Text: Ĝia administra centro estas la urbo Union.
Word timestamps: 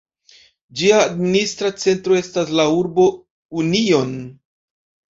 Ĝia 0.79 1.01
administra 1.07 1.71
centro 1.85 2.19
estas 2.23 2.51
la 2.63 2.67
urbo 2.81 3.09
Union. 3.63 4.21